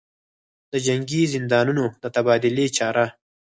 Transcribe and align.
دجنګي 0.71 1.21
زندانیانودتبادلې 1.33 2.65
چاره 2.77 3.05